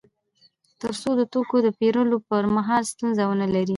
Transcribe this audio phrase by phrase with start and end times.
[0.81, 3.63] تر څو د توکو د پېرلو پر مهال ستونزه ونلري